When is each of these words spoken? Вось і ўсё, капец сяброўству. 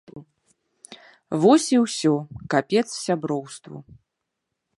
Вось 1.43 1.69
і 1.75 1.81
ўсё, 1.85 2.13
капец 2.55 2.85
сяброўству. 3.05 3.77